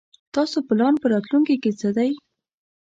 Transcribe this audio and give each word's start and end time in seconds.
تاسو 0.35 0.57
پلان 0.67 0.93
په 1.01 1.07
راتلوونکي 1.13 1.55
کې 1.63 1.71
څه 1.79 1.89
دی؟ 1.97 2.11